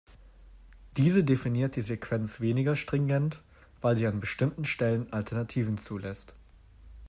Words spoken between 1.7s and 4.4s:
die Sequenz weniger stringent, weil sie an